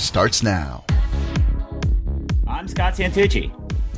[0.00, 0.84] starts now.
[2.46, 3.52] I'm Scott Santucci.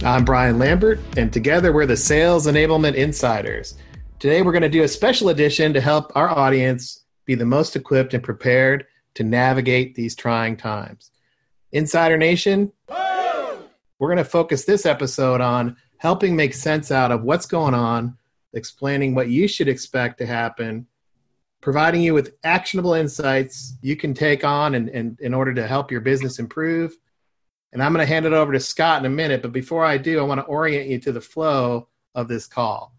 [0.04, 3.76] I'm Brian Lambert, and together we're the Sales Enablement Insiders.
[4.18, 7.76] Today we're going to do a special edition to help our audience be the most
[7.76, 11.12] equipped and prepared to navigate these trying times.
[11.70, 17.46] Insider Nation, we're going to focus this episode on helping make sense out of what's
[17.46, 18.18] going on,
[18.54, 20.86] explaining what you should expect to happen,
[21.62, 26.00] providing you with actionable insights you can take on and, in order to help your
[26.00, 26.94] business improve.
[27.72, 29.40] And I'm going to hand it over to Scott in a minute.
[29.40, 32.94] But before I do, I want to orient you to the flow of this call.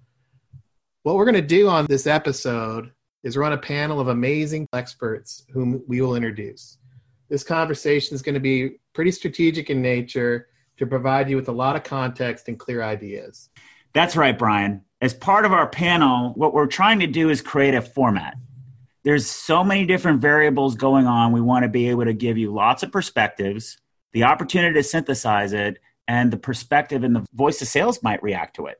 [1.04, 2.92] What we're going to do on this episode
[3.24, 6.78] is run a panel of amazing experts whom we will introduce.
[7.30, 11.52] This conversation is going to be pretty strategic in nature to provide you with a
[11.52, 13.50] lot of context and clear ideas.
[13.94, 14.82] That's right, Brian.
[15.02, 18.36] As part of our panel, what we're trying to do is create a format.
[19.04, 21.34] There's so many different variables going on.
[21.34, 23.78] We want to be able to give you lots of perspectives,
[24.14, 28.56] the opportunity to synthesize it, and the perspective and the voice of sales might react
[28.58, 28.78] to it.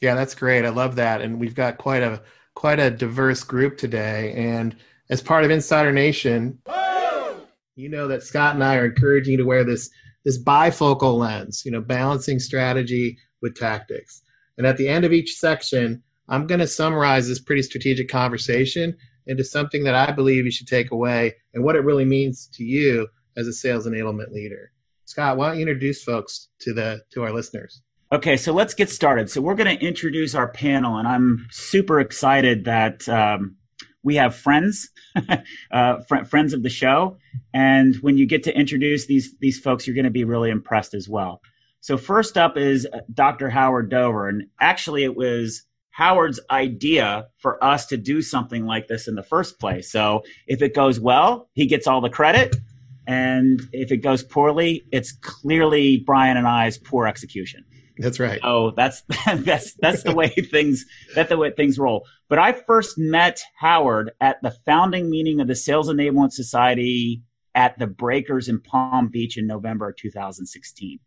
[0.00, 0.64] Yeah, that's great.
[0.64, 1.20] I love that.
[1.20, 2.22] And we've got quite a
[2.54, 4.32] quite a diverse group today.
[4.36, 4.76] And
[5.10, 6.58] as part of Insider Nation,
[7.76, 9.90] you know that Scott and I are encouraging you to wear this
[10.24, 14.22] this bifocal lens, you know, balancing strategy with tactics.
[14.56, 18.96] And at the end of each section, I'm going to summarize this pretty strategic conversation
[19.26, 22.64] into something that I believe you should take away and what it really means to
[22.64, 24.72] you as a sales enablement leader.
[25.04, 27.82] Scott, why don't you introduce folks to the to our listeners?
[28.12, 29.30] Okay, so let's get started.
[29.30, 33.56] So we're going to introduce our panel, and I'm super excited that um,
[34.02, 34.90] we have friends,
[35.70, 37.16] uh, fr- friends of the show.
[37.54, 40.94] And when you get to introduce these these folks, you're going to be really impressed
[40.94, 41.40] as well.
[41.80, 43.50] So first up is uh, Dr.
[43.50, 49.06] Howard Dover, and actually it was Howard's idea for us to do something like this
[49.06, 49.92] in the first place.
[49.92, 52.56] So if it goes well, he gets all the credit.
[53.06, 57.64] And if it goes poorly, it's clearly Brian and I's poor execution.
[57.98, 58.40] That's right.
[58.42, 62.06] Oh, that's that's that's the way things that's the way things roll.
[62.28, 67.22] But I first met Howard at the founding meeting of the Sales Enablement Society
[67.54, 70.98] at the Breakers in Palm Beach in November of 2016.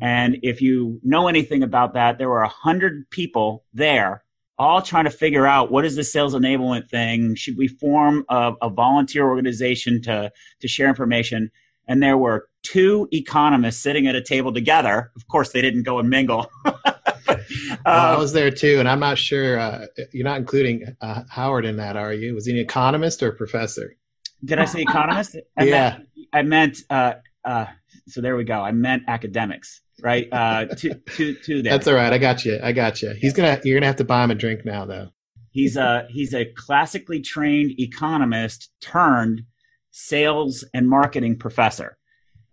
[0.00, 4.24] And if you know anything about that, there were a hundred people there
[4.58, 7.34] all trying to figure out what is the sales enablement thing?
[7.34, 11.50] Should we form a, a volunteer organization to, to share information?
[11.88, 15.10] And there were two economists sitting at a table together.
[15.16, 16.48] Of course, they didn't go and mingle.
[17.86, 19.58] well, I was there too, and I'm not sure.
[19.58, 22.34] Uh, you're not including uh, Howard in that, are you?
[22.34, 23.96] Was he an economist or a professor?
[24.44, 25.36] Did I say economist?
[25.56, 25.90] I yeah.
[25.90, 26.78] Meant, I meant.
[26.90, 27.14] Uh,
[27.44, 27.66] uh,
[28.08, 28.60] so there we go.
[28.60, 30.28] I meant academics, right?
[30.32, 32.12] Uh, to to to That's all right.
[32.12, 32.58] I got you.
[32.62, 33.14] I got you.
[33.18, 33.60] He's gonna.
[33.64, 35.08] You're gonna have to buy him a drink now, though.
[35.50, 39.42] He's a he's a classically trained economist turned
[39.90, 41.98] sales and marketing professor.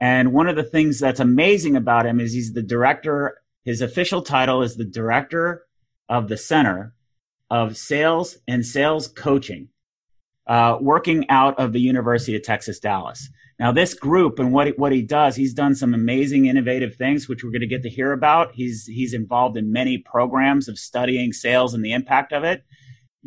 [0.02, 3.42] And one of the things that's amazing about him is he's the director.
[3.66, 5.66] His official title is the director
[6.08, 6.94] of the Center
[7.50, 9.70] of Sales and Sales Coaching,
[10.48, 13.30] uh, working out of the University of Texas Dallas.
[13.60, 17.28] Now, this group and what he, what he does, he's done some amazing, innovative things,
[17.28, 18.54] which we're going to get to hear about.
[18.54, 22.64] He's he's involved in many programs of studying sales and the impact of it.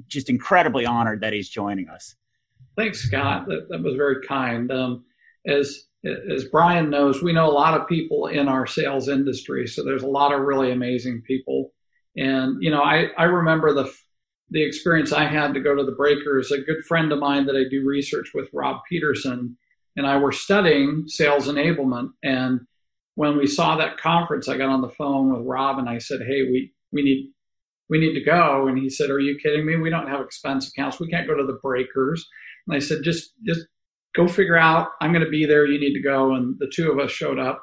[0.06, 2.14] Just incredibly honored that he's joining us.
[2.76, 3.46] Thanks, Scott.
[3.46, 4.72] That, that was very kind.
[4.72, 5.04] Um,
[5.46, 9.84] as as Brian knows, we know a lot of people in our sales industry, so
[9.84, 11.72] there's a lot of really amazing people.
[12.16, 13.92] And you know, I I remember the
[14.48, 16.50] the experience I had to go to the Breakers.
[16.50, 19.56] A good friend of mine that I do research with, Rob Peterson,
[19.96, 22.10] and I were studying sales enablement.
[22.22, 22.60] And
[23.14, 26.20] when we saw that conference, I got on the phone with Rob and I said,
[26.20, 27.30] "Hey, we we need
[27.88, 29.76] we need to go." And he said, "Are you kidding me?
[29.76, 31.00] We don't have expense accounts.
[31.00, 32.26] We can't go to the Breakers."
[32.66, 33.66] And I said, "Just just
[34.14, 34.88] go figure out.
[35.00, 35.66] I'm going to be there.
[35.66, 37.62] You need to go." And the two of us showed up.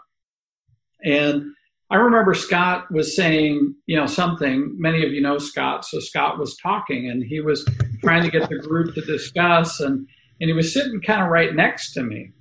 [1.04, 1.54] And
[1.92, 4.76] I remember Scott was saying, you know, something.
[4.78, 7.68] Many of you know Scott, so Scott was talking, and he was
[8.04, 10.08] trying to get the group to discuss and
[10.40, 12.32] and he was sitting kind of right next to me.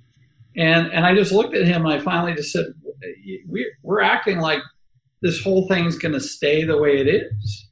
[0.55, 2.65] And, and I just looked at him and I finally just said,
[3.47, 4.61] we, we're acting like
[5.21, 7.69] this whole thing's going to stay the way it is.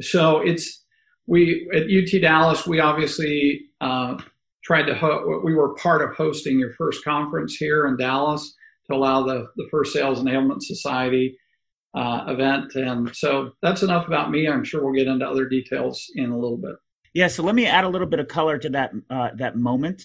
[0.00, 0.84] So it's,
[1.26, 4.16] we, at UT Dallas, we obviously uh,
[4.64, 8.54] tried to ho- we were part of hosting your first conference here in Dallas
[8.86, 11.36] to allow the the first Sales Enablement Society
[11.94, 12.74] uh, event.
[12.74, 14.48] And so that's enough about me.
[14.48, 16.76] I'm sure we'll get into other details in a little bit.
[17.12, 17.28] Yeah.
[17.28, 20.04] So let me add a little bit of color to that uh, that moment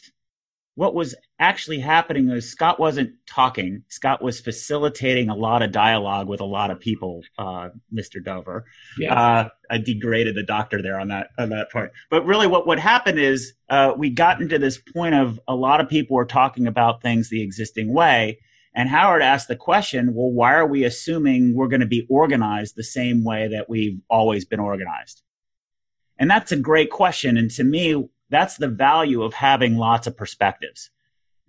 [0.75, 3.83] what was actually happening is Scott wasn't talking.
[3.87, 8.23] Scott was facilitating a lot of dialogue with a lot of people, uh, Mr.
[8.23, 8.65] Dover.
[8.99, 9.13] Yeah.
[9.13, 11.93] Uh, I degraded the doctor there on that on that part.
[12.09, 15.79] But really, what what happened is uh, we got into this point of a lot
[15.79, 18.39] of people were talking about things the existing way,
[18.75, 22.75] and Howard asked the question, "Well, why are we assuming we're going to be organized
[22.75, 25.21] the same way that we've always been organized?"
[26.17, 27.37] And that's a great question.
[27.37, 30.89] And to me, that's the value of having lots of perspectives.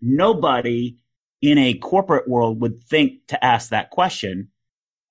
[0.01, 0.97] Nobody
[1.41, 4.49] in a corporate world would think to ask that question.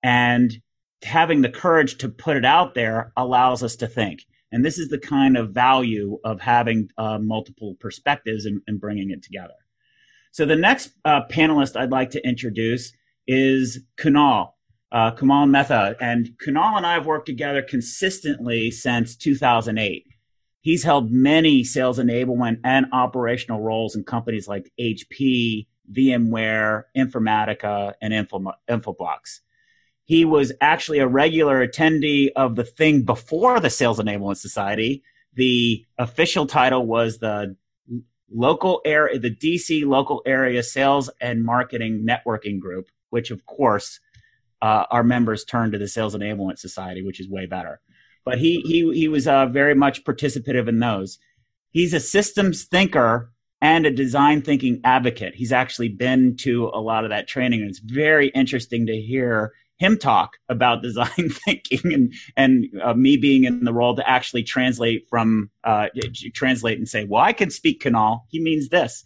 [0.02, 0.60] And
[1.02, 4.22] having the courage to put it out there allows us to think.
[4.52, 9.10] And this is the kind of value of having uh, multiple perspectives and, and, bringing
[9.10, 9.54] it together.
[10.30, 12.92] So the next uh, panelist I'd like to introduce
[13.26, 14.52] is Kunal,
[14.96, 15.94] uh, Kunal Mehta.
[16.00, 20.06] And Kunal and I have worked together consistently since 2008.
[20.62, 28.14] He's held many sales enablement and operational roles in companies like HP, VMware, Informatica, and
[28.14, 29.40] Infoblox.
[30.06, 35.02] He was actually a regular attendee of the thing before the Sales Enablement Society.
[35.34, 37.54] The official title was the
[38.32, 44.00] local area, the DC local area sales and marketing networking group, which of course
[44.62, 47.80] uh, our members turn to the Sales Enablement Society, which is way better
[48.26, 51.18] but he he he was uh, very much participative in those.
[51.70, 53.32] He's a systems thinker
[53.62, 55.34] and a design thinking advocate.
[55.34, 59.54] He's actually been to a lot of that training, and it's very interesting to hear
[59.78, 64.42] him talk about design thinking and and uh, me being in the role to actually
[64.42, 65.86] translate from uh,
[66.34, 68.22] translate and say, well, I can speak Kunal.
[68.28, 69.04] He means this.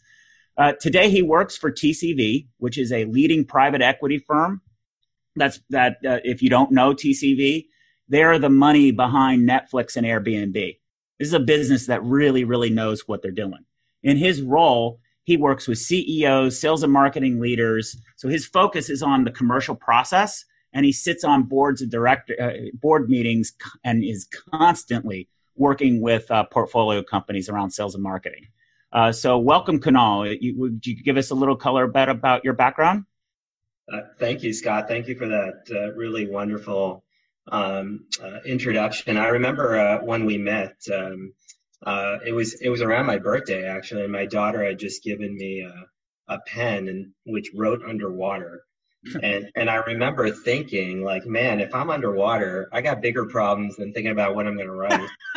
[0.57, 4.63] Uh, today, he works for TCV, which is a leading private equity firm.
[5.37, 5.99] That's that.
[6.07, 7.67] Uh, if you don't know TCV,
[8.09, 10.79] they're the money behind Netflix and Airbnb.
[11.19, 13.65] This is a business that really, really knows what they're doing.
[14.03, 17.97] In his role, he works with CEOs, sales and marketing leaders.
[18.17, 22.35] So his focus is on the commercial process, and he sits on boards of director
[22.41, 23.53] uh, board meetings
[23.85, 28.47] and is constantly working with uh, portfolio companies around sales and marketing.
[28.93, 30.37] Uh, so welcome, Kunal.
[30.41, 33.05] You, would you give us a little color bit about your background?
[33.91, 34.87] Uh, thank you, Scott.
[34.89, 37.03] Thank you for that uh, really wonderful
[37.51, 39.17] um, uh, introduction.
[39.17, 40.77] I remember uh, when we met.
[40.95, 41.33] Um,
[41.85, 45.35] uh, it was it was around my birthday actually, and my daughter had just given
[45.35, 48.63] me a, a pen and which wrote underwater.
[49.23, 53.93] and and I remember thinking like, man, if I'm underwater, I got bigger problems than
[53.93, 55.09] thinking about what I'm going to write.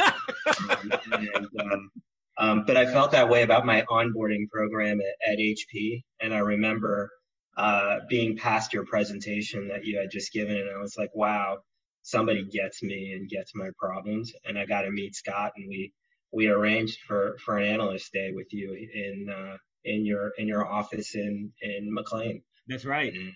[0.70, 1.92] um, and, um,
[2.38, 6.40] um, but I felt that way about my onboarding program at, at HP, and I
[6.40, 7.10] remember
[7.56, 11.60] uh, being past your presentation that you had just given, and I was like, wow,
[12.02, 14.34] somebody gets me and gets my problems.
[14.46, 15.94] And I got to meet Scott, and we
[16.32, 20.68] we arranged for for an analyst day with you in uh, in your in your
[20.68, 22.44] office in in McLean.
[22.68, 23.14] That's right.
[23.14, 23.34] And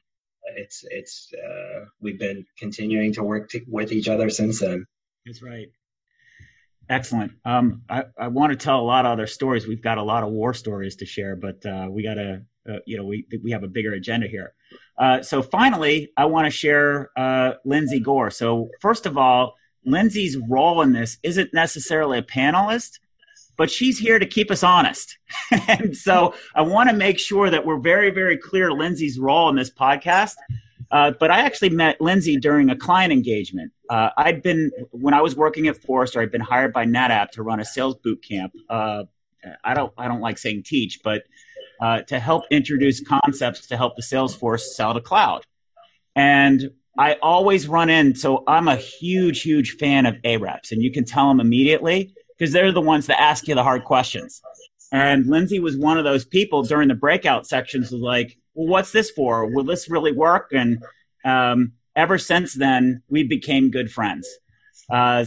[0.56, 4.86] it's it's uh, we've been continuing to work to, with each other since then.
[5.26, 5.68] That's right.
[6.90, 7.34] Excellent.
[7.44, 9.68] Um, I, I want to tell a lot of other stories.
[9.68, 12.80] We've got a lot of war stories to share, but uh, we got to, uh,
[12.86, 14.54] you know, we we have a bigger agenda here.
[14.98, 18.32] Uh, so finally, I want to share uh, Lindsey Gore.
[18.32, 19.56] So first of all,
[19.86, 23.00] Lindsey's role in this isn't necessarily a panelist,
[23.58, 25.18] but she's here to keep us honest.
[25.68, 29.56] and so I want to make sure that we're very, very clear Lindsey's role in
[29.56, 30.36] this podcast.
[30.90, 33.74] Uh, but I actually met Lindsey during a client engagement.
[33.90, 36.22] Uh, I'd been when I was working at Forrester.
[36.22, 38.54] I'd been hired by NetApp to run a sales boot camp.
[38.70, 39.04] Uh,
[39.64, 41.24] I don't I don't like saying teach, but
[41.82, 45.44] uh, to help introduce concepts to help the sales force sell to cloud.
[46.16, 48.16] And I always run in.
[48.16, 52.54] So I'm a huge, huge fan of AREPs, and you can tell them immediately because
[52.54, 54.42] they're the ones that ask you the hard questions.
[54.92, 58.92] And Lindsey was one of those people during the breakout sections was like, well, what's
[58.92, 59.46] this for?
[59.46, 60.52] Will this really work?
[60.54, 60.84] And
[61.26, 64.28] um, ever since then, we became good friends.
[64.92, 65.26] Uh,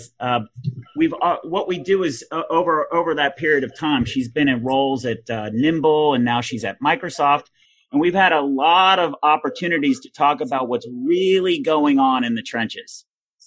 [0.97, 4.49] we've uh, what we do is uh, over over that period of time, she's been
[4.49, 7.45] in roles at uh, Nimble, and now she's at Microsoft,
[7.93, 12.35] and we've had a lot of opportunities to talk about what's really going on in
[12.35, 13.05] the trenches.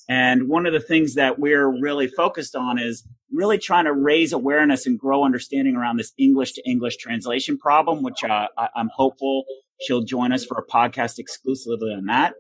[0.10, 4.34] And one of the things that we're really focused on is really trying to raise
[4.34, 8.90] awareness and grow understanding around this English to English translation problem, which uh, I, I'm
[8.94, 9.46] hopeful
[9.82, 12.34] she'll join us for a podcast exclusively on that.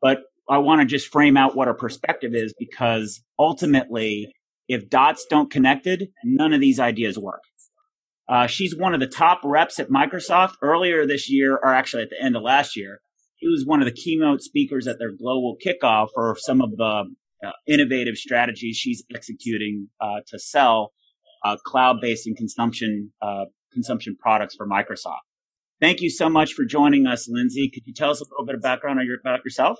[0.00, 4.32] But I want to just frame out what our perspective is because ultimately,
[4.68, 7.42] if dots don't connected, none of these ideas work.
[8.28, 10.54] Uh, she's one of the top reps at Microsoft.
[10.62, 13.00] Earlier this year, or actually at the end of last year,
[13.36, 17.04] she was one of the keynote speakers at their global kickoff for some of the
[17.44, 20.92] uh, innovative strategies she's executing uh, to sell
[21.44, 25.18] uh, cloud-based and consumption uh, consumption products for Microsoft.
[25.80, 27.68] Thank you so much for joining us, Lindsey.
[27.68, 29.78] Could you tell us a little bit of background about yourself?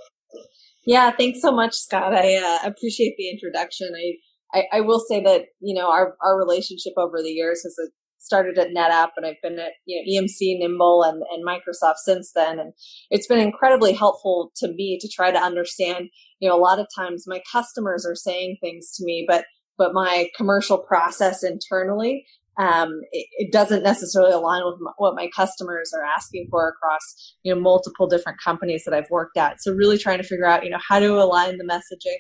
[0.86, 2.14] Yeah, thanks so much, Scott.
[2.14, 3.90] I uh, appreciate the introduction.
[3.94, 7.76] I, I, I will say that you know our our relationship over the years has
[7.82, 7.88] uh,
[8.18, 12.32] started at NetApp, and I've been at you know EMC, Nimble, and and Microsoft since
[12.34, 12.72] then, and
[13.10, 16.08] it's been incredibly helpful to me to try to understand.
[16.40, 19.46] You know, a lot of times my customers are saying things to me, but
[19.78, 22.26] but my commercial process internally
[22.58, 27.36] um, it, it, doesn't necessarily align with m- what my customers are asking for across
[27.42, 29.62] you know multiple different companies that I've worked at.
[29.62, 32.18] So really trying to figure out you know how to align the messaging.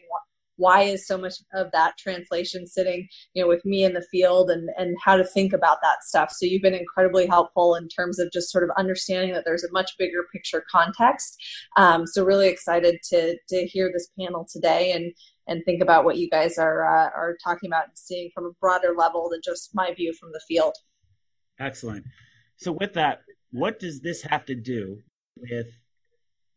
[0.56, 4.50] Why is so much of that translation sitting you know with me in the field
[4.50, 6.30] and and how to think about that stuff.
[6.30, 9.72] So you've been incredibly helpful in terms of just sort of understanding that there's a
[9.72, 11.36] much bigger picture context.
[11.76, 15.12] Um, so really excited to to hear this panel today and
[15.46, 18.52] and think about what you guys are uh, are talking about and seeing from a
[18.60, 20.74] broader level than just my view from the field.
[21.58, 22.04] Excellent.
[22.56, 23.22] So with that,
[23.52, 25.00] what does this have to do
[25.36, 25.66] with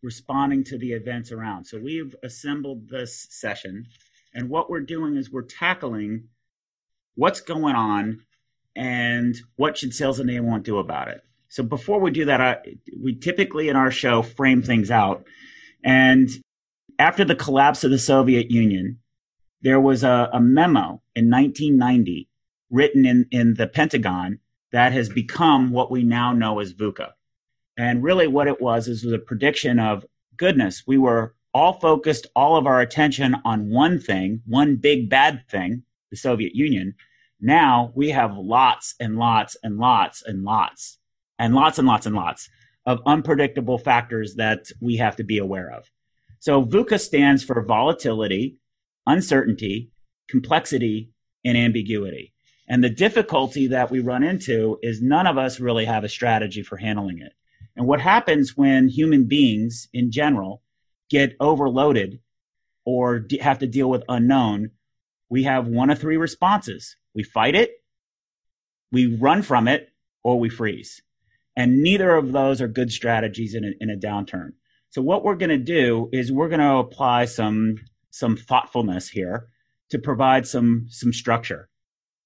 [0.01, 1.65] responding to the events around?
[1.65, 3.85] So we've assembled this session,
[4.33, 6.29] and what we're doing is we're tackling
[7.15, 8.21] what's going on
[8.75, 11.21] and what should sales enablement do about it.
[11.49, 12.57] So before we do that, I,
[13.01, 15.25] we typically in our show frame things out.
[15.83, 16.29] And
[16.99, 18.99] after the collapse of the Soviet Union,
[19.61, 22.29] there was a, a memo in 1990
[22.69, 24.39] written in, in the Pentagon
[24.71, 27.11] that has become what we now know as VUCA.
[27.77, 32.27] And really what it was is was a prediction of goodness, we were all focused
[32.35, 36.95] all of our attention on one thing, one big bad thing, the Soviet Union.
[37.39, 40.97] Now we have lots and lots and lots and lots
[41.39, 42.49] and lots and lots and lots
[42.85, 45.89] of unpredictable factors that we have to be aware of.
[46.39, 48.57] So VUCA stands for volatility,
[49.05, 49.91] uncertainty,
[50.29, 51.11] complexity,
[51.43, 52.33] and ambiguity.
[52.67, 56.63] And the difficulty that we run into is none of us really have a strategy
[56.63, 57.33] for handling it.
[57.75, 60.63] And what happens when human beings in general
[61.09, 62.19] get overloaded
[62.85, 64.71] or have to deal with unknown,
[65.29, 66.95] we have one of three responses.
[67.13, 67.71] We fight it,
[68.91, 69.89] we run from it,
[70.23, 71.01] or we freeze.
[71.55, 74.53] And neither of those are good strategies in a, in a downturn.
[74.89, 77.75] So what we're going to do is we're going to apply some
[78.09, 79.47] some thoughtfulness here
[79.89, 81.69] to provide some some structure.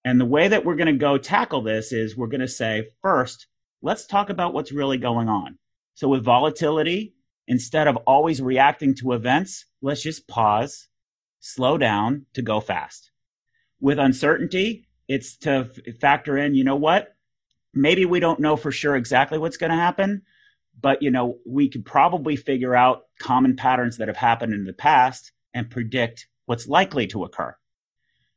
[0.03, 2.87] And the way that we're going to go tackle this is we're going to say
[3.01, 3.47] first,
[3.81, 5.57] let's talk about what's really going on.
[5.93, 7.13] So with volatility,
[7.47, 10.87] instead of always reacting to events, let's just pause,
[11.39, 13.11] slow down to go fast.
[13.79, 17.15] With uncertainty, it's to f- factor in, you know what?
[17.73, 20.23] Maybe we don't know for sure exactly what's going to happen,
[20.79, 24.73] but you know we could probably figure out common patterns that have happened in the
[24.73, 27.55] past and predict what's likely to occur.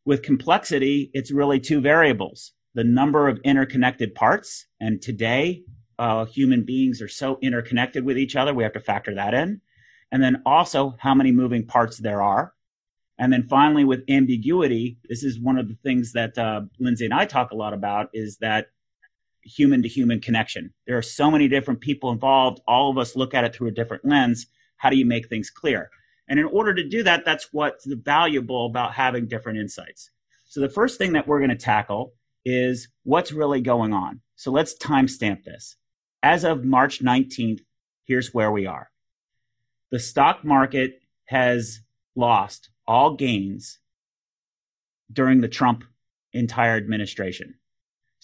[0.05, 4.67] With complexity it's really two variables the number of interconnected parts.
[4.81, 5.62] And today
[5.99, 9.61] uh, human beings are so interconnected with each other we have to factor that in.
[10.11, 12.53] And then also how many moving parts there are.
[13.17, 17.14] And then finally with ambiguity this is one of the things that uh, lindsey and
[17.14, 18.67] i talk a lot about is that
[19.45, 20.73] human to human connection.
[20.87, 22.61] There are so many different people involved.
[22.67, 24.47] All of us look at it through a different lens.
[24.77, 25.91] How do you make things clear?
[26.29, 30.11] And in order to do that, that's what's valuable about having different insights.
[30.45, 34.21] So the first thing that we're going to tackle is what's really going on.
[34.37, 35.77] So let's timestamp this.
[36.23, 37.61] As of March 19th,
[38.05, 38.91] here's where we are.
[39.91, 41.81] The stock market has
[42.17, 43.79] lost all gains
[45.13, 45.85] during the Trump
[46.33, 47.55] entire administration.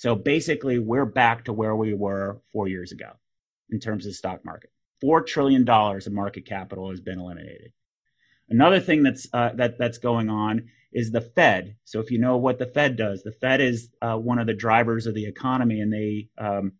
[0.00, 3.11] So basically, we're back to where we were four years ago
[3.69, 4.71] in terms of the stock market.
[4.99, 7.73] Four trillion dollars of market capital has been eliminated.
[8.49, 11.76] Another thing that's uh, that that's going on is the Fed.
[11.85, 14.54] So if you know what the Fed does, the Fed is uh, one of the
[14.54, 16.73] drivers of the economy, and they um,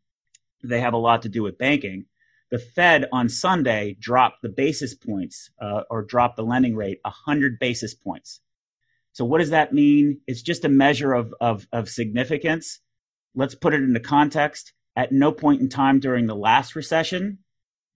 [0.65, 2.07] they have a lot to do with banking.
[2.51, 7.59] The Fed on Sunday dropped the basis points uh, or dropped the lending rate 100
[7.59, 8.41] basis points.
[9.13, 10.23] So what does that mean?
[10.27, 12.81] It's just a measure of, of, of significance
[13.35, 14.73] let's put it into context.
[14.97, 17.39] At no point in time during the last recession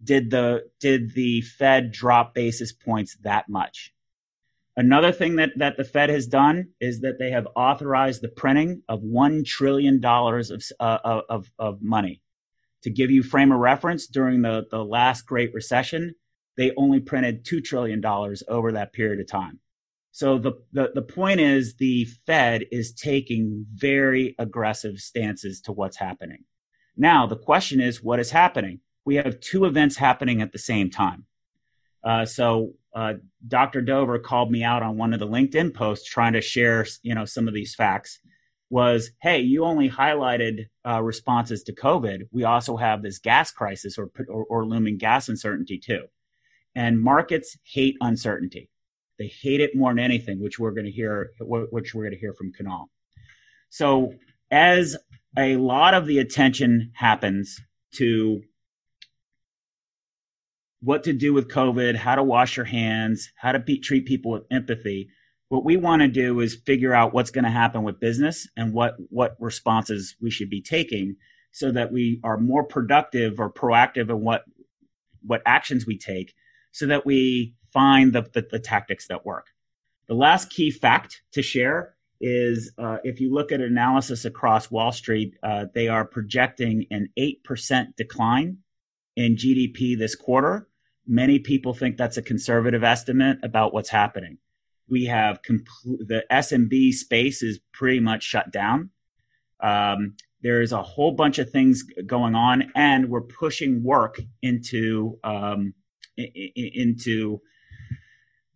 [0.03, 3.93] did the did the Fed drop basis points that much.
[4.77, 8.83] Another thing that, that the Fed has done is that they have authorized the printing
[8.89, 12.21] of $1 trillion of, uh, of, of money.
[12.83, 16.17] To give you frame of reference, during the, the last Great Recession,
[16.57, 18.05] they only printed $2 trillion
[18.49, 19.61] over that period of time.
[20.15, 25.97] So the, the, the point is the Fed is taking very aggressive stances to what's
[25.97, 26.45] happening.
[26.97, 28.79] Now, the question is, what is happening?
[29.05, 31.25] We have two events happening at the same time.
[32.05, 33.15] Uh, so uh,
[33.49, 33.83] Dr.
[33.83, 37.25] Dover called me out on one of the LinkedIn posts trying to share, you know,
[37.25, 38.21] some of these facts.
[38.71, 42.29] Was hey, you only highlighted uh, responses to COVID.
[42.31, 46.05] We also have this gas crisis or, or, or looming gas uncertainty too,
[46.75, 48.71] and markets hate uncertainty.
[49.19, 52.19] They hate it more than anything, which we're going to hear, which we're going to
[52.19, 52.87] hear from Kunal.
[53.69, 54.15] So
[54.51, 54.97] as
[55.37, 57.61] a lot of the attention happens
[57.95, 58.43] to
[60.81, 64.33] what to do with COVID, how to wash your hands, how to be, treat people
[64.33, 65.09] with empathy.
[65.49, 68.73] What we want to do is figure out what's going to happen with business and
[68.73, 71.17] what, what responses we should be taking
[71.53, 74.45] so that we are more productive or proactive in what,
[75.23, 76.35] what actions we take
[76.75, 79.47] so that we find the, the, the tactics that work.
[80.09, 84.91] The last key fact to share is uh, if you look at analysis across Wall
[84.91, 88.59] Street, uh, they are projecting an 8% decline
[89.15, 90.67] in GDP this quarter.
[91.07, 94.39] Many people think that's a conservative estimate about what's happening.
[94.89, 98.91] We have compl- the SMB space is pretty much shut down.
[99.61, 105.73] Um, there's a whole bunch of things going on, and we're pushing work into um,
[106.17, 107.41] into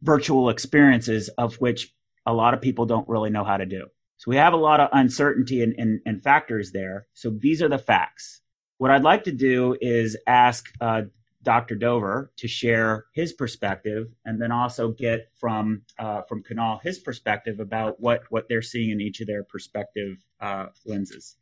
[0.03, 1.95] virtual experiences of which
[2.27, 3.87] a lot of people don't really know how to do.
[4.19, 7.07] So we have a lot of uncertainty and, and, and factors there.
[7.15, 8.41] So these are the facts.
[8.79, 11.03] What I'd like to do is ask uh,
[11.43, 11.77] Dr.
[11.77, 17.61] Dover to share his perspective, and then also get from uh, from Kunal his perspective
[17.61, 21.37] about what what they're seeing in each of their perspective uh, lenses.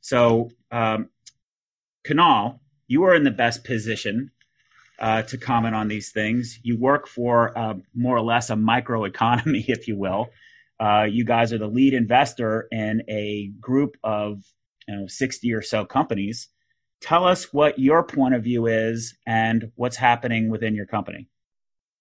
[0.00, 1.08] So, um,
[2.04, 4.30] Kunal, you are in the best position
[4.98, 6.58] uh, to comment on these things.
[6.62, 10.30] You work for uh, more or less a microeconomy, if you will.
[10.80, 14.42] Uh, you guys are the lead investor in a group of
[14.88, 16.48] you know, 60 or so companies.
[17.00, 21.28] Tell us what your point of view is and what's happening within your company.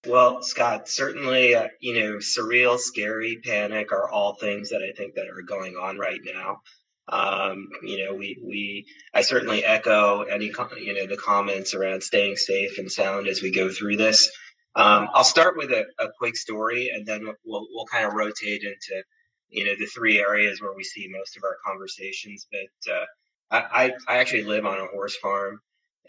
[0.08, 5.16] Well, Scott, certainly, uh, you know, surreal, scary, panic are all things that I think
[5.16, 6.62] that are going on right now.
[7.08, 12.38] Um, you know, we, we, I certainly echo any, you know, the comments around staying
[12.38, 14.32] safe and sound as we go through this.
[14.76, 18.64] Um, I'll start with a, a, quick story and then we'll, we'll kind of rotate
[18.64, 19.04] into,
[19.50, 22.48] you know, the three areas where we see most of our conversations.
[22.52, 23.06] But, uh,
[23.52, 25.60] I, I actually live on a horse farm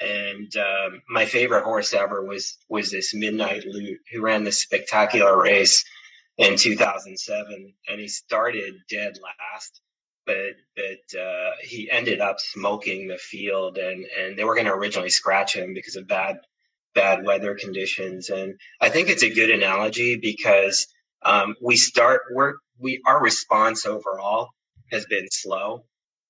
[0.00, 5.38] and, um, my favorite horse ever was, was this Midnight Lute who ran this spectacular
[5.38, 5.85] race
[6.38, 9.80] in 2007 and he started dead last
[10.26, 14.72] but but uh, he ended up smoking the field, and and they were going to
[14.72, 16.38] originally scratch him because of bad
[16.94, 18.30] bad weather conditions.
[18.30, 20.87] And I think it's a good analogy because
[21.22, 24.50] um, we start we're we our response overall
[24.90, 25.84] has been slow,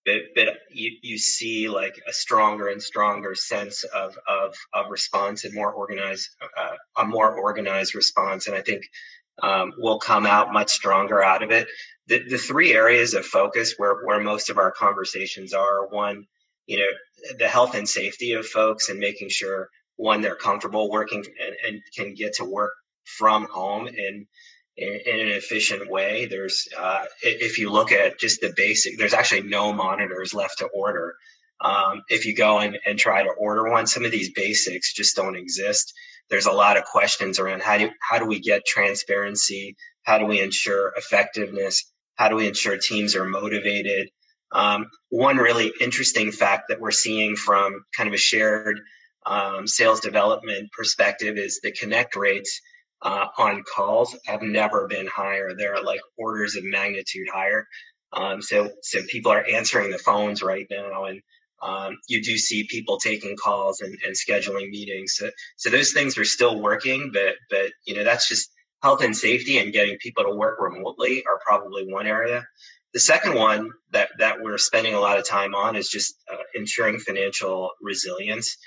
[0.05, 5.45] but but you you see like a stronger and stronger sense of of of response
[5.45, 8.85] and more organized uh, a more organized response, and I think
[9.43, 11.67] um, we'll come out much stronger out of it
[12.07, 16.27] the, the three areas of focus where, where most of our conversations are one,
[16.67, 21.25] you know, the health and safety of folks and making sure one, they're comfortable working
[21.25, 22.73] and, and can get to work
[23.05, 24.27] from home in,
[24.77, 26.27] in, an efficient way.
[26.27, 30.67] There's, uh, if you look at just the basic, there's actually no monitors left to
[30.67, 31.15] order.
[31.61, 35.17] Um, if you go and, and try to order one, some of these basics just
[35.17, 35.95] don't exist.
[36.29, 39.77] There's a lot of questions around how do, how do we get transparency?
[40.03, 41.91] How do we ensure effectiveness?
[42.17, 44.09] How do we ensure teams are motivated?
[44.53, 48.81] Um, one really interesting fact that we're seeing from kind of a shared
[49.27, 52.61] um, sales development perspective is the connect rates
[53.03, 55.55] uh, on calls have never been higher.
[55.55, 57.67] They're like orders of magnitude higher.
[58.13, 61.21] Um, so, so people are answering the phones right now, and
[61.61, 65.15] um, you do see people taking calls and, and scheduling meetings.
[65.17, 68.51] So, so those things are still working, but but you know that's just
[68.85, 72.47] health and safety and getting people to work remotely are probably one area.
[72.93, 76.37] The second one that, that we're spending a lot of time on is just uh,
[76.55, 78.59] ensuring financial resilience,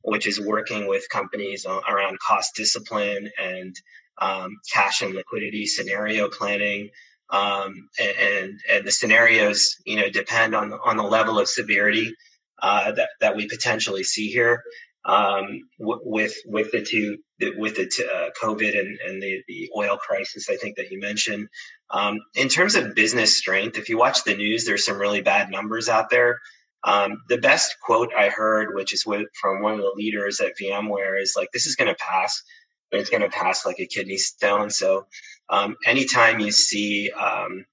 [0.00, 3.76] which is working with companies on, around cost discipline and
[4.18, 6.88] um, cash and liquidity scenario planning.
[7.28, 12.14] Um, and, and the scenarios, you know, depend on, on the level of severity
[12.62, 14.62] uh, that, that we potentially see here
[15.06, 17.18] um, with with the two
[17.56, 21.00] with the t- uh, COVID and, and the, the oil crisis, I think that you
[21.00, 21.48] mentioned.
[21.90, 25.50] Um, in terms of business strength, if you watch the news, there's some really bad
[25.50, 26.40] numbers out there.
[26.82, 30.58] Um, the best quote I heard, which is with, from one of the leaders at
[30.60, 32.42] VMware, is like, "This is going to pass."
[32.90, 34.70] but it's going to pass like a kidney stone.
[34.70, 35.06] So,
[35.48, 37.64] um, anytime you see, um,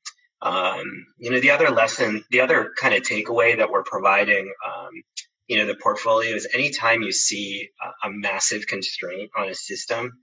[0.42, 5.04] um, you know, the other lesson, the other kind of takeaway that we're providing, um,
[5.48, 10.14] you know, the portfolio is anytime you see a, a massive constraint on a system,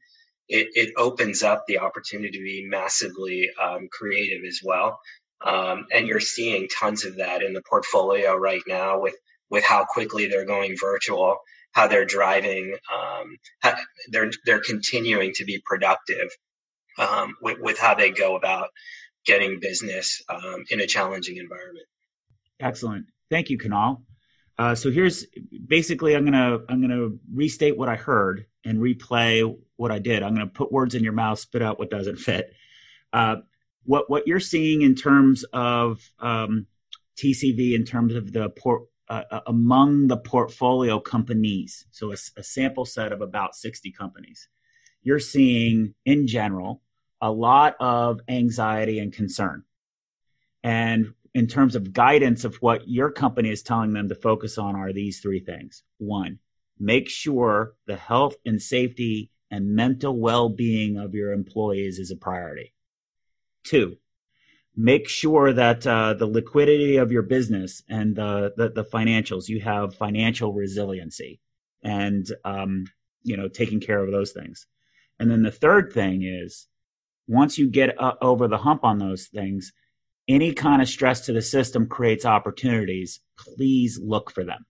[0.48, 4.98] it, it, opens up the opportunity to be massively um, creative as well.
[5.44, 9.14] Um, and you're seeing tons of that in the portfolio right now with
[9.48, 11.38] with how quickly they're going virtual,
[11.72, 13.74] how they're driving, um, how
[14.10, 16.30] they're they're continuing to be productive
[16.98, 18.68] um, with, with how they go about
[19.24, 21.86] getting business um, in a challenging environment.
[22.58, 24.02] Excellent, thank you, Kunal.
[24.60, 25.24] Uh, so here's
[25.66, 30.22] basically I'm gonna I'm gonna restate what I heard and replay what I did.
[30.22, 32.52] I'm gonna put words in your mouth, spit out what doesn't fit.
[33.10, 33.36] Uh,
[33.84, 36.66] what what you're seeing in terms of um,
[37.16, 42.42] TCV in terms of the port uh, uh, among the portfolio companies, so a, a,
[42.42, 44.46] sample set of about 60 companies,
[45.02, 46.82] you're seeing in general
[47.22, 49.64] a lot of anxiety and concern.
[50.62, 54.74] And in terms of guidance of what your company is telling them to focus on
[54.74, 55.82] are these three things.
[55.98, 56.38] One,
[56.78, 62.16] make sure the health and safety and mental well being of your employees is a
[62.16, 62.74] priority.
[63.64, 63.96] Two,
[64.76, 69.60] make sure that uh, the liquidity of your business and the, the, the, financials, you
[69.60, 71.40] have financial resiliency
[71.82, 72.84] and, um,
[73.22, 74.66] you know, taking care of those things.
[75.18, 76.66] And then the third thing is
[77.28, 79.72] once you get uh, over the hump on those things,
[80.30, 83.20] any kind of stress to the system creates opportunities.
[83.36, 84.64] Please look for them.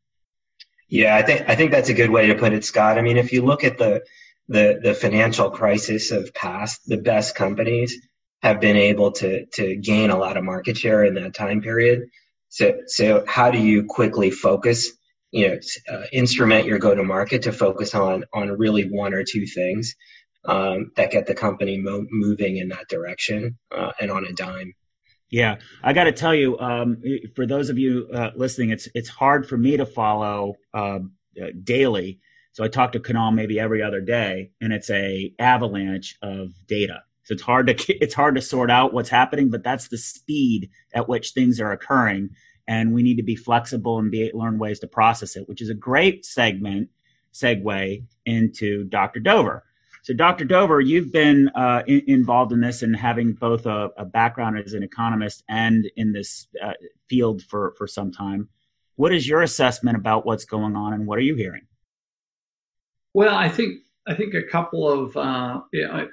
[0.89, 2.99] Yeah, I think I think that's a good way to put it, Scott.
[2.99, 4.03] I mean, if you look at the
[4.49, 7.97] the, the financial crisis of past, the best companies
[8.43, 12.09] have been able to to gain a lot of market share in that time period.
[12.49, 14.91] So so how do you quickly focus?
[15.31, 19.23] You know, uh, instrument your go to market to focus on on really one or
[19.23, 19.95] two things
[20.45, 24.75] um, that get the company mo- moving in that direction uh, and on a dime.
[25.31, 27.01] Yeah, I got to tell you, um,
[27.37, 30.99] for those of you uh, listening, it's it's hard for me to follow uh,
[31.63, 32.19] daily.
[32.53, 37.05] So I talk to Kunal maybe every other day, and it's a avalanche of data.
[37.23, 40.69] So it's hard to it's hard to sort out what's happening, but that's the speed
[40.95, 42.31] at which things are occurring,
[42.67, 45.71] and we need to be flexible and be learn ways to process it, which is
[45.71, 46.89] a great segment
[47.33, 49.21] segue into Dr.
[49.21, 49.65] Dover.
[50.03, 50.45] So, Dr.
[50.45, 54.73] Dover, you've been uh, in, involved in this and having both a, a, background as
[54.73, 56.73] an economist and in this uh,
[57.09, 58.49] field for, for some time.
[58.97, 61.67] What is your assessment about what's going on, and what are you hearing?
[63.15, 66.07] Well, I think I think a couple of uh, yeah,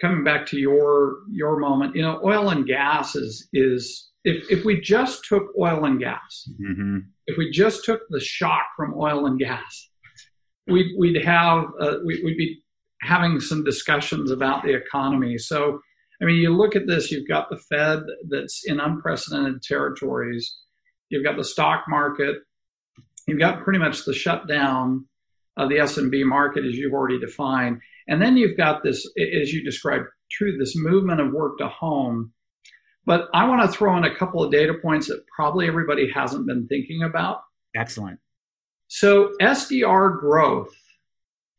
[0.00, 4.64] coming back to your your moment, you know, oil and gas is is if if
[4.64, 6.98] we just took oil and gas, mm-hmm.
[7.26, 9.90] if we just took the shock from oil and gas,
[10.66, 12.62] we'd we'd have uh, we, we'd be
[13.04, 15.38] having some discussions about the economy.
[15.38, 15.80] So,
[16.20, 20.56] I mean, you look at this, you've got the Fed that's in unprecedented territories,
[21.10, 22.36] you've got the stock market,
[23.26, 25.06] you've got pretty much the shutdown
[25.56, 27.80] of the SMB market as you've already defined.
[28.08, 29.06] And then you've got this,
[29.42, 32.32] as you described, true, this movement of work to home.
[33.06, 36.46] But I want to throw in a couple of data points that probably everybody hasn't
[36.46, 37.40] been thinking about.
[37.76, 38.18] Excellent.
[38.88, 40.74] So SDR growth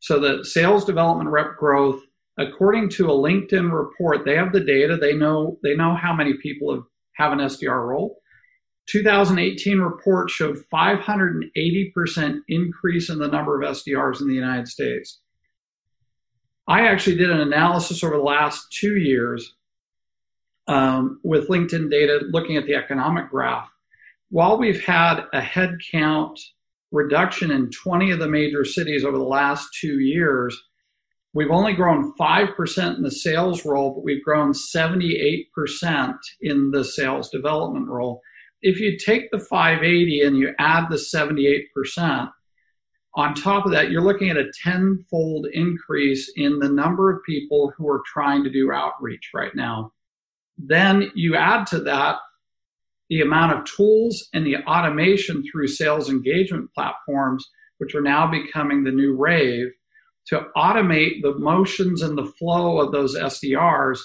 [0.05, 1.99] so the sales development rep growth,
[2.37, 4.97] according to a LinkedIn report, they have the data.
[4.97, 8.17] They know they know how many people have, have an SDR role.
[8.87, 15.21] 2018 report showed 580% increase in the number of SDRs in the United States.
[16.67, 19.55] I actually did an analysis over the last two years
[20.67, 23.67] um, with LinkedIn data looking at the economic graph.
[24.29, 26.37] While we've had a headcount
[26.95, 30.59] reduction in 20 of the major cities over the last two years.
[31.33, 37.29] We've only grown 5% in the sales role, but we've grown 78% in the sales
[37.29, 38.21] development role.
[38.61, 42.31] If you take the 580 and you add the 78%,
[43.17, 47.71] on top of that, you're looking at a tenfold increase in the number of people
[47.77, 49.91] who are trying to do outreach right now.
[50.57, 52.17] Then you add to that
[53.09, 57.45] the amount of tools and the automation through sales engagement platforms,
[57.77, 59.67] which are now becoming the new rave,
[60.27, 63.99] to automate the motions and the flow of those SDRs.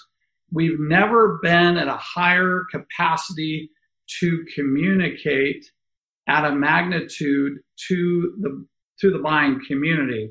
[0.52, 3.70] We've never been at a higher capacity
[4.20, 5.64] to communicate
[6.28, 7.58] at a magnitude
[7.88, 8.66] to the
[9.00, 10.30] to the buying community.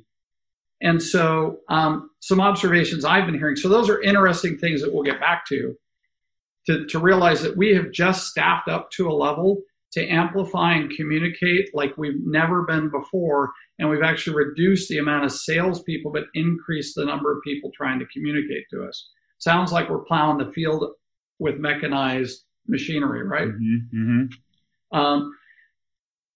[0.82, 3.56] And so, um, some observations I've been hearing.
[3.56, 5.76] So those are interesting things that we'll get back to
[6.70, 10.92] to, to realize that we have just staffed up to a level to amplify and
[10.92, 13.52] communicate like we've never been before.
[13.80, 17.98] And we've actually reduced the amount of salespeople, but increased the number of people trying
[17.98, 19.10] to communicate to us.
[19.40, 20.86] Sounds like we're plowing the field
[21.40, 23.48] with mechanized machinery, right?
[23.48, 24.98] Mm-hmm, mm-hmm.
[24.98, 25.36] Um,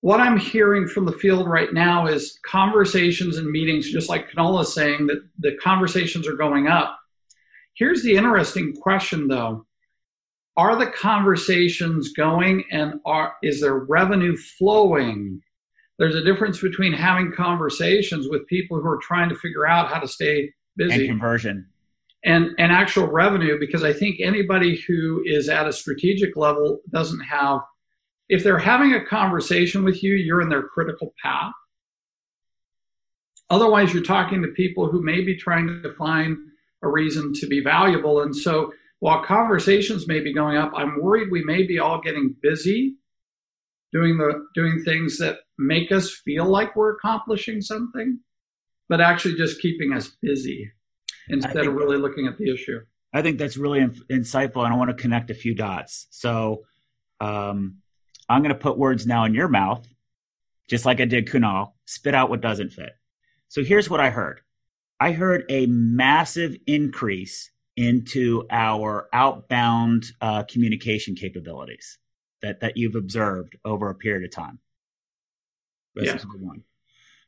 [0.02, 4.60] what I'm hearing from the field right now is conversations and meetings, just like Kunal
[4.62, 6.98] is saying, that the conversations are going up.
[7.76, 9.68] Here's the interesting question, though
[10.56, 15.42] are the conversations going and are is there revenue flowing?
[16.00, 20.00] There's a difference between having conversations with people who are trying to figure out how
[20.00, 21.68] to stay busy and conversion.
[22.24, 27.20] and and actual revenue because i think anybody who is at a strategic level doesn't
[27.20, 27.60] have
[28.30, 31.54] if they're having a conversation with you you're in their critical path.
[33.50, 36.38] Otherwise you're talking to people who may be trying to find
[36.82, 38.22] a reason to be valuable.
[38.22, 42.38] And so while conversations may be going up, I'm worried we may be all getting
[42.42, 42.96] busy
[43.92, 48.22] doing the doing things that make us feel like we're accomplishing something,
[48.88, 50.72] but actually just keeping us busy
[51.28, 52.80] instead of really looking at the issue.
[53.14, 56.08] I think that's really insightful, and I want to connect a few dots.
[56.10, 56.64] So,
[57.20, 57.80] um,
[58.30, 59.86] I'm going to put words now in your mouth,
[60.70, 61.74] just like I did Kunal.
[61.84, 62.94] Spit out what doesn't fit.
[63.50, 64.40] So here's what I heard.
[65.02, 71.98] I heard a massive increase into our outbound uh, communication capabilities
[72.42, 74.60] that, that you've observed over a period of time.
[75.96, 76.16] That's yeah.
[76.16, 76.64] number one.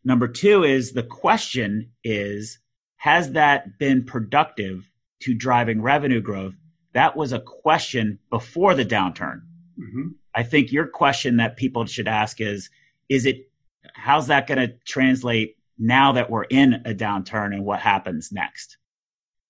[0.04, 2.60] Number two is the question is,
[2.98, 6.54] has that been productive to driving revenue growth?
[6.94, 9.42] That was a question before the downturn.
[9.80, 10.10] Mm-hmm.
[10.34, 12.70] I think your question that people should ask is,
[13.10, 13.50] is it,
[13.94, 18.78] how's that going to translate now that we're in a downturn and what happens next?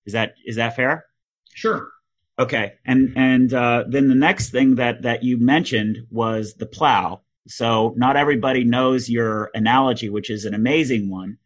[0.06, 1.06] Is that is that fair?
[1.54, 1.90] Sure.
[2.38, 7.22] Okay, and and uh, then the next thing that that you mentioned was the plow.
[7.48, 11.38] So not everybody knows your analogy, which is an amazing one.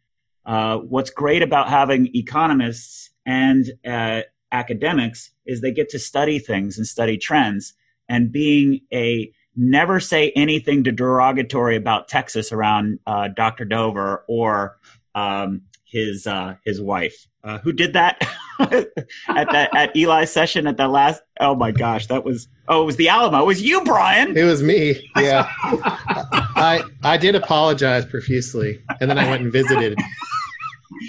[0.44, 6.78] Uh, what's great about having economists and uh, academics is they get to study things
[6.78, 7.74] and study trends.
[8.08, 13.64] And being a never say anything to derogatory about Texas around uh, Dr.
[13.64, 14.78] Dover or
[15.14, 18.20] um, his uh, his wife, uh, who did that
[19.28, 21.22] at that at Eli's session at that last.
[21.40, 23.42] Oh my gosh, that was oh, it was the Alamo.
[23.42, 24.36] It was you, Brian.
[24.36, 25.08] It was me.
[25.16, 29.98] Yeah, I I did apologize profusely, and then I went and visited.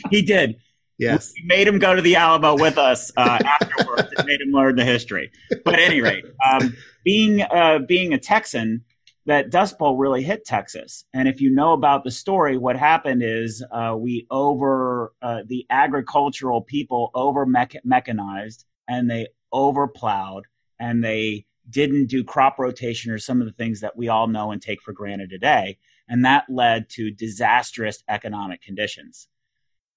[0.10, 0.56] he did.
[0.98, 4.10] Yes, we made him go to the Alamo with us uh, afterwards.
[4.18, 5.32] and made him learn the history.
[5.66, 8.84] But at any rate, um, being uh, being a Texan
[9.32, 11.06] that Dust Bowl really hit Texas.
[11.14, 15.66] And if you know about the story, what happened is uh, we over uh, the
[15.70, 20.48] agricultural people over mechanized and they over plowed
[20.80, 24.52] and they didn't do crop rotation or some of the things that we all know
[24.52, 25.78] and take for granted today.
[26.10, 29.30] And that led to disastrous economic conditions.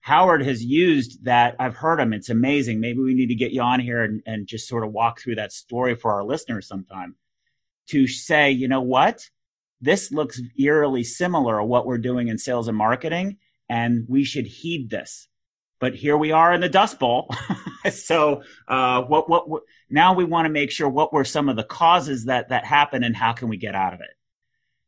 [0.01, 1.57] Howard has used that.
[1.59, 2.13] I've heard him.
[2.13, 2.79] It's amazing.
[2.79, 5.37] Maybe we need to get you on here and, and just sort of walk through
[5.37, 7.17] that story for our listeners sometime
[7.89, 9.29] to say, you know what?
[9.81, 14.47] This looks eerily similar to what we're doing in sales and marketing, and we should
[14.47, 15.29] heed this.
[15.81, 17.29] But here we are in the Dust Bowl.
[17.93, 21.57] so, uh, what, what, what, now we want to make sure what were some of
[21.57, 24.17] the causes that, that happen and how can we get out of it?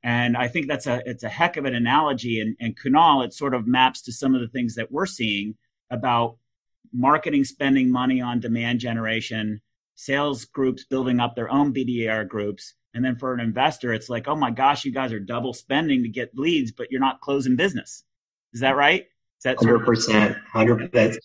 [0.03, 2.41] And I think that's a, it's a heck of an analogy.
[2.41, 5.57] And, and Kunal, it sort of maps to some of the things that we're seeing
[5.91, 6.39] about
[6.93, 9.61] marketing spending money on demand generation,
[9.97, 14.29] sales groups building up their own BDR groups, and then for an investor, it's like,
[14.29, 17.57] oh my gosh, you guys are double spending to get leads, but you're not closing
[17.57, 18.05] business.
[18.55, 19.03] Is that right?
[19.03, 20.37] Is that hundred percent?
[20.51, 21.19] Hundred percent.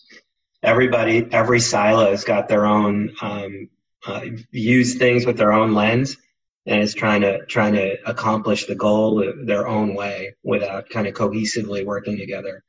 [0.62, 3.70] Everybody, every silo's got their own um,
[4.06, 6.18] uh, use things with their own lens,
[6.66, 11.14] and is trying to trying to accomplish the goal their own way without kind of
[11.14, 12.62] cohesively working together.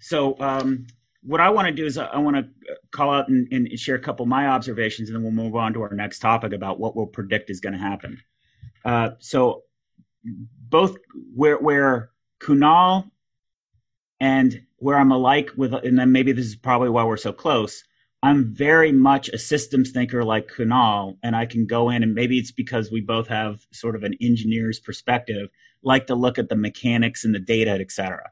[0.00, 0.86] So, um,
[1.22, 2.48] what I want to do is I want to
[2.90, 5.72] call out and, and, share a couple of my observations, and then we'll move on
[5.74, 8.22] to our next topic about what we'll predict is going to happen.
[8.84, 9.62] Uh, so,
[10.24, 10.96] both
[11.34, 13.10] where where Kunal
[14.20, 17.82] and where I'm alike with, and then maybe this is probably why we're so close.
[18.22, 22.38] I'm very much a systems thinker like Kunal, and I can go in and maybe
[22.38, 25.48] it's because we both have sort of an engineer's perspective,
[25.82, 28.30] like to look at the mechanics and the data, et cetera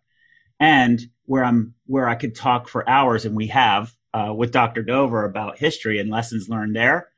[0.60, 4.82] and where I'm where I could talk for hours, and we have uh, with Dr.
[4.82, 7.08] Dover about history and lessons learned there.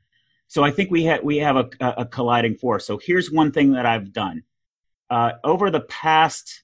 [0.47, 2.85] So I think we have we have a, a, colliding force.
[2.85, 4.43] So here's one thing that I've done
[5.09, 6.63] uh, over the past.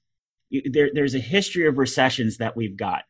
[0.51, 3.03] There, there's a history of recessions that we've got,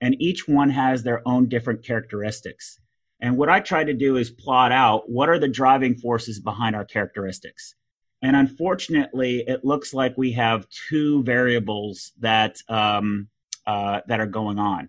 [0.00, 2.80] and each one has their own different characteristics.
[3.20, 6.76] And what I try to do is plot out what are the driving forces behind
[6.76, 7.74] our characteristics.
[8.22, 13.28] And unfortunately, it looks like we have two variables that um,
[13.66, 14.88] uh, that are going on.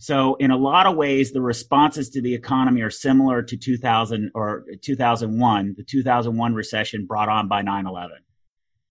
[0.00, 4.30] So, in a lot of ways, the responses to the economy are similar to 2000
[4.34, 8.18] or 2001, the 2001 recession brought on by 9 11.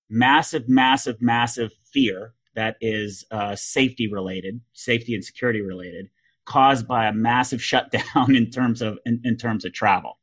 [0.10, 6.10] Massive, massive, massive fear that is uh, safety related, safety and security related,
[6.44, 10.18] caused by a massive shutdown in terms of in, in terms of travel.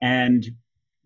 [0.00, 0.44] And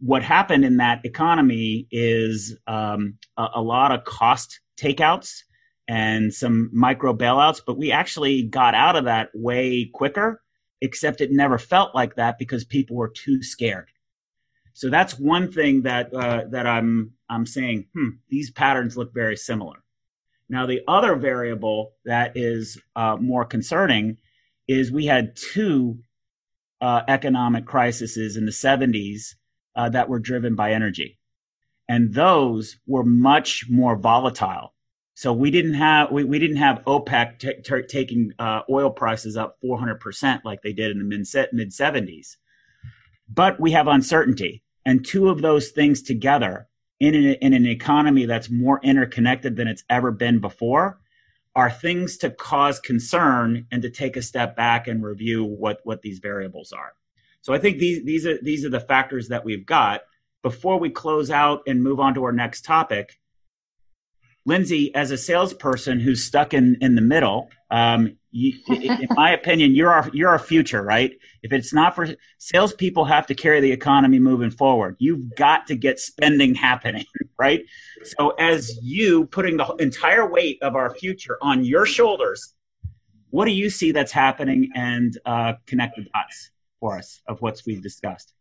[0.00, 5.42] what happened in that economy is um, a, a lot of cost takeouts
[5.88, 10.42] and some micro bailouts, but we actually got out of that way quicker,
[10.80, 13.88] except it never felt like that because people were too scared.
[14.74, 17.86] So that's one thing that uh, that I'm I'm saying.
[17.94, 19.82] Hmm, these patterns look very similar.
[20.48, 24.18] Now the other variable that is uh, more concerning
[24.68, 25.98] is we had two
[26.80, 29.34] uh, economic crises in the 70s
[29.78, 31.18] uh, that were driven by energy,
[31.88, 34.74] and those were much more volatile.
[35.14, 39.36] So we didn't have we, we didn't have OPEC t- t- taking uh, oil prices
[39.36, 42.36] up 400 percent like they did in the mid mid 70s,
[43.32, 46.68] but we have uncertainty, and two of those things together
[47.00, 51.00] in an, in an economy that's more interconnected than it's ever been before
[51.54, 56.02] are things to cause concern and to take a step back and review what what
[56.02, 56.92] these variables are.
[57.42, 60.02] So I think these these are these are the factors that we've got.
[60.42, 63.18] Before we close out and move on to our next topic,
[64.48, 69.74] Lindsey, as a salesperson who's stuck in, in the middle, um, you, in my opinion,
[69.74, 71.12] you're our you're our future, right?
[71.42, 74.96] If it's not for salespeople, have to carry the economy moving forward.
[74.98, 77.04] You've got to get spending happening,
[77.38, 77.60] right?
[78.04, 82.54] So, as you putting the entire weight of our future on your shoulders,
[83.30, 87.60] what do you see that's happening and uh, connect the dots for us of what
[87.66, 88.34] we've discussed?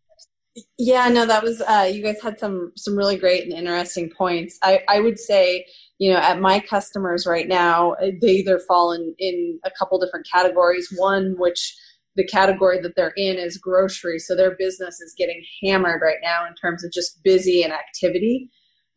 [0.77, 4.57] Yeah, no, that was uh, you guys had some some really great and interesting points.
[4.63, 5.65] I I would say
[5.99, 10.27] you know at my customers right now they either fall in in a couple different
[10.31, 10.91] categories.
[10.97, 11.75] One which
[12.15, 16.47] the category that they're in is grocery, so their business is getting hammered right now
[16.47, 18.49] in terms of just busy and activity.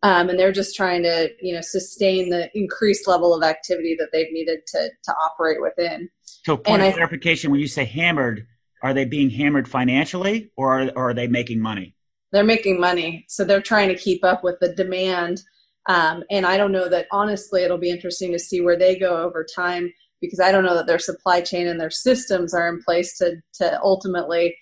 [0.02, 4.08] Um, and they're just trying to you know sustain the increased level of activity that
[4.12, 6.08] they've needed to to operate within.
[6.24, 8.46] So, point and of clarification: when you say hammered,
[8.82, 11.94] are they being hammered financially or are, or are they making money?
[12.32, 13.24] They're making money.
[13.28, 15.42] So they're trying to keep up with the demand.
[15.88, 19.16] Um, and I don't know that honestly, it'll be interesting to see where they go
[19.16, 22.82] over time because I don't know that their supply chain and their systems are in
[22.82, 24.56] place to, to ultimately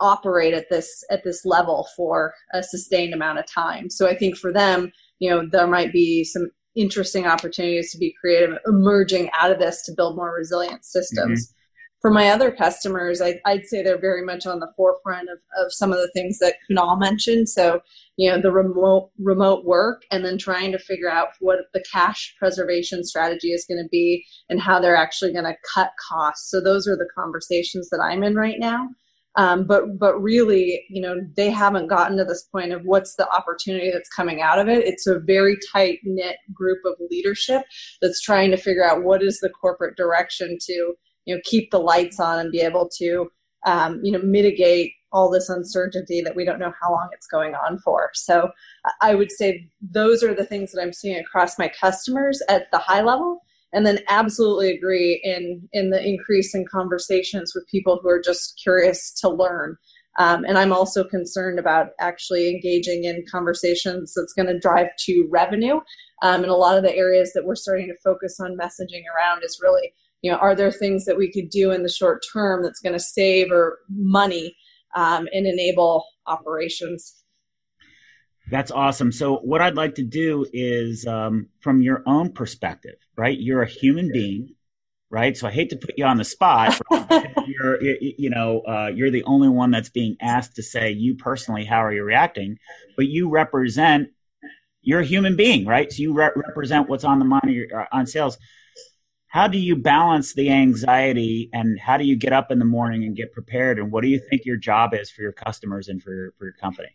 [0.00, 3.90] operate at this at this level for a sustained amount of time.
[3.90, 8.14] So I think for them, you know, there might be some interesting opportunities to be
[8.20, 11.46] creative emerging out of this to build more resilient systems.
[11.46, 11.58] Mm-hmm
[12.02, 15.72] for my other customers, I, would say they're very much on the forefront of, of
[15.72, 17.48] some of the things that Kunal mentioned.
[17.48, 17.80] So,
[18.16, 22.34] you know, the remote remote work, and then trying to figure out what the cash
[22.38, 26.50] preservation strategy is going to be, and how they're actually going to cut costs.
[26.50, 28.88] So, those are the conversations that I'm in right now.
[29.36, 33.30] Um, but but really, you know, they haven't gotten to this point of what's the
[33.30, 34.84] opportunity that's coming out of it.
[34.84, 37.62] It's a very tight knit group of leadership
[38.02, 41.78] that's trying to figure out what is the corporate direction to you know keep the
[41.78, 43.28] lights on and be able to
[43.66, 47.54] um, you know mitigate all this uncertainty that we don't know how long it's going
[47.54, 48.10] on for.
[48.14, 48.50] So
[49.00, 52.78] i would say those are the things that i'm seeing across my customers at the
[52.78, 53.40] high level
[53.72, 58.60] and then absolutely agree in in the increase in conversations with people who are just
[58.62, 59.76] curious to learn.
[60.18, 65.26] Um, and i'm also concerned about actually engaging in conversations that's going to drive to
[65.30, 65.80] revenue.
[66.22, 69.42] Um, and a lot of the areas that we're starting to focus on messaging around
[69.42, 72.62] is really you know, are there things that we could do in the short term
[72.62, 74.56] that's going to save or money
[74.94, 77.24] um, and enable operations?
[78.50, 79.12] That's awesome.
[79.12, 83.38] So, what I'd like to do is, um, from your own perspective, right?
[83.38, 84.54] You're a human being,
[85.10, 85.36] right?
[85.36, 86.78] So, I hate to put you on the spot.
[87.46, 91.64] you're, you know, uh, you're the only one that's being asked to say you personally,
[91.64, 92.58] how are you reacting?
[92.96, 94.08] But you represent,
[94.82, 95.90] you're a human being, right?
[95.90, 98.38] So, you re- represent what's on the money uh, on sales
[99.32, 103.02] how do you balance the anxiety and how do you get up in the morning
[103.04, 103.78] and get prepared?
[103.78, 106.44] And what do you think your job is for your customers and for your, for
[106.44, 106.90] your company?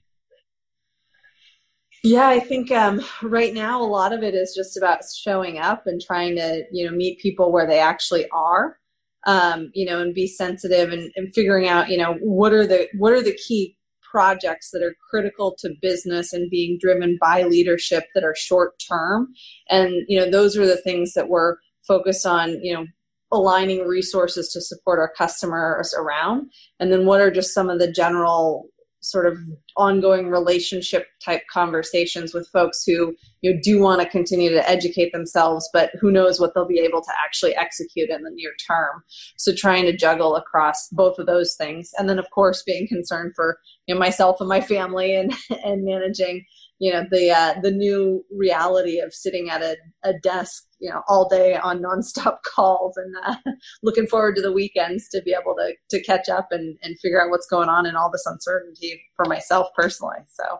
[2.03, 5.88] Yeah i think um, right now a lot of it is just about showing up
[5.88, 8.78] and trying to you know meet people where they actually are
[9.26, 12.88] um, you know and be sensitive and, and figuring out you know what are the
[12.99, 18.05] what are the key projects that are critical to business and being driven by leadership
[18.14, 19.34] that are short term
[19.70, 21.57] and you know those are the things that we're
[21.88, 22.86] focus on you know
[23.32, 27.92] aligning resources to support our customers around and then what are just some of the
[27.92, 28.70] general
[29.02, 29.38] sort of
[29.76, 35.12] ongoing relationship type conversations with folks who you know, do want to continue to educate
[35.12, 39.04] themselves, but who knows what they'll be able to actually execute in the near term.
[39.38, 43.34] So trying to juggle across both of those things, and then of course being concerned
[43.36, 45.34] for you know, myself and my family and
[45.64, 46.46] and managing
[46.80, 51.01] you know the uh, the new reality of sitting at a, a desk you know
[51.07, 53.51] all day on nonstop calls and uh,
[53.84, 57.21] looking forward to the weekends to be able to to catch up and and figure
[57.21, 60.59] out what's going on and all this uncertainty for myself personally so.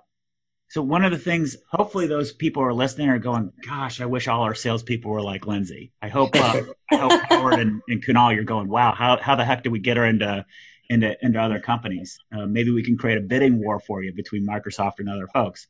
[0.70, 4.28] So one of the things hopefully those people are listening are going gosh i wish
[4.28, 5.94] all our salespeople were like lindsey.
[6.02, 6.62] I hope uh,
[6.92, 9.80] i hope howard and, and kunal you're going wow how, how the heck do we
[9.80, 10.46] get her into
[10.90, 12.18] into into other companies?
[12.34, 15.68] Uh, maybe we can create a bidding war for you between microsoft and other folks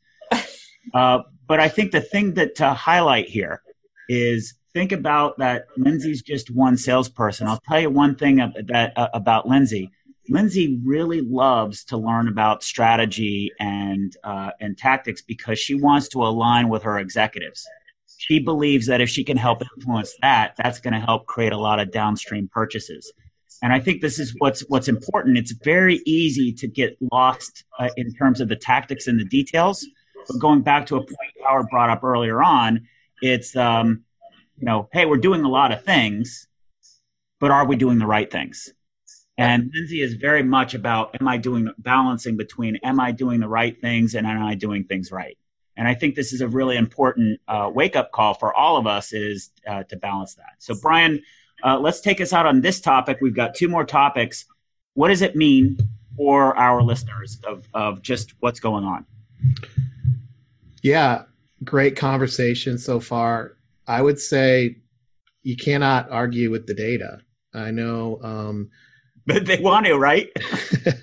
[0.94, 3.62] uh, but I think the thing that to highlight here
[4.08, 7.46] is think about that Lindsey's just one salesperson.
[7.46, 9.90] I'll tell you one thing uh, about Lindsey.
[10.28, 16.22] Lindsey really loves to learn about strategy and uh, and tactics because she wants to
[16.22, 17.66] align with her executives.
[18.18, 21.58] She believes that if she can help influence that, that's going to help create a
[21.58, 23.10] lot of downstream purchases.
[23.62, 25.38] And I think this is what's what's important.
[25.38, 29.86] It's very easy to get lost uh, in terms of the tactics and the details
[30.28, 32.86] but going back to a point Howard brought up earlier on,
[33.22, 34.04] it's um,
[34.58, 36.46] you know, hey, we're doing a lot of things,
[37.40, 38.72] but are we doing the right things?
[39.36, 43.48] And Lindsey is very much about am I doing balancing between am I doing the
[43.48, 45.38] right things and am I doing things right?
[45.76, 48.88] And I think this is a really important uh, wake up call for all of
[48.88, 50.54] us is uh, to balance that.
[50.58, 51.22] So Brian,
[51.62, 53.18] uh, let's take us out on this topic.
[53.20, 54.44] We've got two more topics.
[54.94, 55.78] What does it mean
[56.16, 59.06] for our listeners of, of just what's going on?
[60.82, 61.22] Yeah,
[61.64, 63.56] great conversation so far.
[63.86, 64.76] I would say
[65.42, 67.20] you cannot argue with the data.
[67.54, 68.20] I know.
[68.22, 68.70] Um,
[69.26, 70.28] but they want to, right?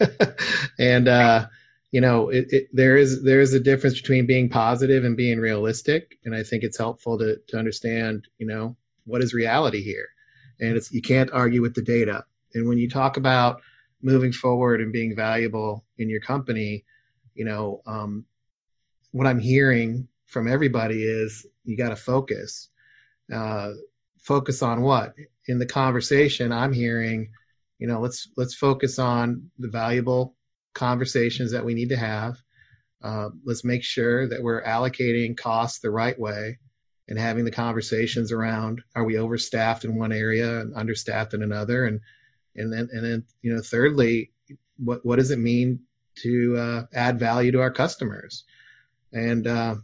[0.79, 1.47] and uh,
[1.91, 5.39] you know, it, it, there is there is a difference between being positive and being
[5.39, 10.07] realistic, and I think it's helpful to to understand, you know, what is reality here,
[10.59, 12.25] and it's you can't argue with the data.
[12.53, 13.61] And when you talk about
[14.01, 16.83] moving forward and being valuable in your company,
[17.35, 18.25] you know, um,
[19.15, 22.67] what I'm hearing from everybody is you got to focus.
[23.33, 23.71] Uh,
[24.21, 25.13] focus on what?
[25.47, 27.29] In the conversation, I'm hearing,
[27.79, 30.35] you know, let's let's focus on the valuable
[30.73, 32.35] conversations that we need to have.
[33.01, 36.59] Uh, let's make sure that we're allocating costs the right way
[37.07, 41.85] and having the conversations around are we overstaffed in one area and understaffed in another
[41.85, 42.01] and
[42.57, 44.31] and then and then you know thirdly
[44.77, 45.79] what what does it mean
[46.15, 48.43] to uh, add value to our customers
[49.15, 49.75] and uh,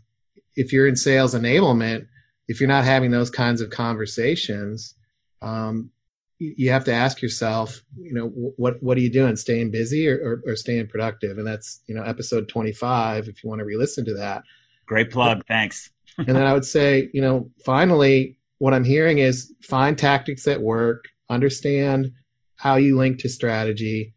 [0.55, 2.05] if you're in sales enablement,
[2.47, 4.93] if you're not having those kinds of conversations,
[5.41, 5.89] um,
[6.37, 9.35] you have to ask yourself, you know, what what are you doing?
[9.35, 11.37] Staying busy or, or, or, staying productive?
[11.37, 14.43] And that's you know episode 25 if you want to re-listen to that.
[14.85, 15.91] Great plug, thanks.
[16.17, 20.61] and then I would say, you know, finally, what I'm hearing is find tactics that
[20.61, 22.11] work, understand
[22.55, 24.13] how you link to strategy.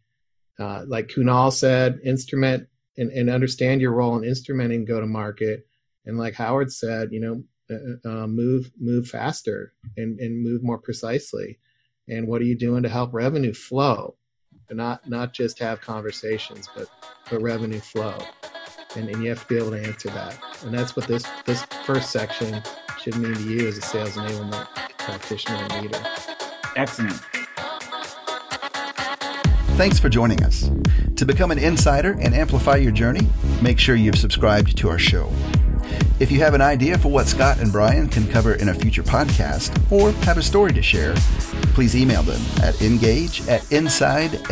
[0.59, 5.67] Uh, like Kunal said, instrument and, and understand your role in instrumenting go to market.
[6.05, 10.77] And like Howard said, you know, uh, uh, move move faster and, and move more
[10.77, 11.59] precisely.
[12.07, 14.15] And what are you doing to help revenue flow?
[14.71, 16.87] not not just have conversations, but
[17.29, 18.17] but revenue flow.
[18.95, 20.39] And, and you have to be able to answer that.
[20.63, 22.61] And that's what this this first section
[23.01, 24.67] should mean to you as a sales enablement
[24.97, 26.03] practitioner and leader.
[26.75, 27.21] Excellent.
[29.75, 30.71] Thanks for joining us.
[31.17, 33.27] To become an insider and amplify your journey,
[33.61, 35.29] make sure you've subscribed to our show.
[36.17, 39.03] If you have an idea for what Scott and Brian can cover in a future
[39.03, 41.13] podcast or have a story to share,
[41.73, 44.45] please email them at engage at insidese.com.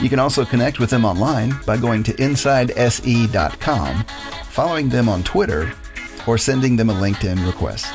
[0.00, 4.04] You can also connect with them online by going to insidese.com,
[4.48, 5.72] following them on Twitter,
[6.26, 7.86] or sending them a LinkedIn request.